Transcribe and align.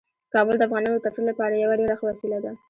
کابل 0.33 0.55
د 0.57 0.61
افغانانو 0.67 0.97
د 0.97 1.03
تفریح 1.07 1.27
لپاره 1.29 1.53
یوه 1.55 1.75
ډیره 1.79 1.95
ښه 1.99 2.05
وسیله 2.11 2.37
ده. 2.43 2.51